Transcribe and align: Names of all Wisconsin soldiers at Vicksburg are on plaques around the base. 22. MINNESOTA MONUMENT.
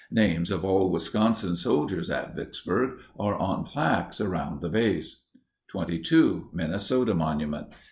Names 0.09 0.49
of 0.49 0.65
all 0.65 0.89
Wisconsin 0.89 1.55
soldiers 1.55 2.09
at 2.09 2.35
Vicksburg 2.35 3.01
are 3.19 3.35
on 3.35 3.63
plaques 3.63 4.19
around 4.19 4.59
the 4.59 4.67
base. 4.69 5.25
22. 5.67 6.49
MINNESOTA 6.51 7.13
MONUMENT. 7.13 7.67